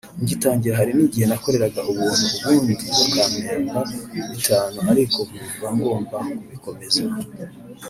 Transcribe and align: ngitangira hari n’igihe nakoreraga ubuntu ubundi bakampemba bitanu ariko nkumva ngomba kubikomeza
ngitangira 0.21 0.79
hari 0.79 0.91
n’igihe 0.93 1.25
nakoreraga 1.27 1.79
ubuntu 1.91 2.23
ubundi 2.35 2.73
bakampemba 2.97 3.79
bitanu 4.31 4.77
ariko 4.91 5.17
nkumva 5.27 5.67
ngomba 5.77 6.17
kubikomeza 6.43 7.01